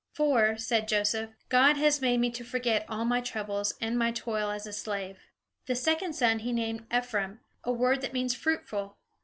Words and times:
"For," 0.13 0.57
said 0.57 0.87
Joseph, 0.87 1.29
"God 1.49 1.77
has 1.77 2.01
made 2.01 2.17
me 2.19 2.31
to 2.31 2.43
forget 2.43 2.87
all 2.89 3.05
my 3.05 3.21
troubles 3.21 3.75
and 3.79 3.99
my 3.99 4.11
toil 4.11 4.49
as 4.49 4.65
a 4.65 4.73
slave." 4.73 5.19
The 5.67 5.75
second 5.75 6.13
son 6.13 6.39
he 6.39 6.53
named 6.53 6.87
Ephraim, 6.91 7.41
a 7.63 7.71
word 7.71 8.01
that 8.01 8.11
means 8.13 8.33
"Fruitful." 8.33 8.97